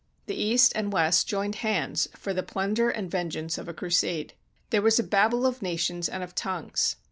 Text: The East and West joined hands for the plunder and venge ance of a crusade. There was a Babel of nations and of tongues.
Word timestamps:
The 0.25 0.33
East 0.33 0.71
and 0.75 0.91
West 0.91 1.27
joined 1.27 1.57
hands 1.61 2.07
for 2.15 2.33
the 2.33 2.41
plunder 2.41 2.89
and 2.89 3.11
venge 3.11 3.35
ance 3.35 3.59
of 3.59 3.67
a 3.69 3.73
crusade. 3.75 4.33
There 4.71 4.81
was 4.81 4.97
a 4.97 5.03
Babel 5.03 5.45
of 5.45 5.61
nations 5.61 6.09
and 6.09 6.23
of 6.23 6.33
tongues. 6.33 6.95